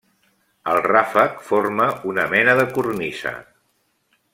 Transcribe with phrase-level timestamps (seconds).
[0.71, 3.39] El ràfec forma una mena de cornisa.